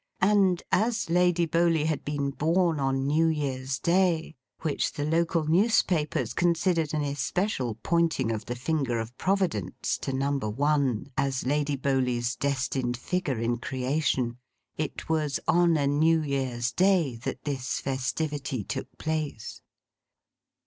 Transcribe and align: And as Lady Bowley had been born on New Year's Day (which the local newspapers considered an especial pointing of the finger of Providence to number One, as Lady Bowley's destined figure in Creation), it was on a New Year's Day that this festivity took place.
And 0.21 0.63
as 0.71 1.11
Lady 1.11 1.45
Bowley 1.45 1.85
had 1.85 2.03
been 2.03 2.31
born 2.31 2.79
on 2.79 3.05
New 3.05 3.27
Year's 3.27 3.77
Day 3.77 4.35
(which 4.61 4.93
the 4.93 5.05
local 5.05 5.43
newspapers 5.45 6.33
considered 6.33 6.95
an 6.95 7.03
especial 7.03 7.75
pointing 7.83 8.31
of 8.31 8.45
the 8.45 8.55
finger 8.55 8.97
of 8.99 9.15
Providence 9.19 9.99
to 9.99 10.11
number 10.11 10.49
One, 10.49 11.11
as 11.19 11.45
Lady 11.45 11.75
Bowley's 11.75 12.35
destined 12.35 12.97
figure 12.97 13.37
in 13.39 13.57
Creation), 13.59 14.39
it 14.75 15.07
was 15.07 15.39
on 15.47 15.77
a 15.77 15.85
New 15.85 16.23
Year's 16.23 16.71
Day 16.71 17.17
that 17.17 17.43
this 17.45 17.79
festivity 17.79 18.63
took 18.63 18.87
place. 18.97 19.61